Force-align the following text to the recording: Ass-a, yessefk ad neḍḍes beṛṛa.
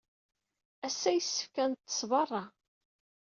Ass-a, 0.87 1.11
yessefk 1.13 1.55
ad 1.63 1.67
neḍḍes 1.71 1.99
beṛṛa. 2.09 2.43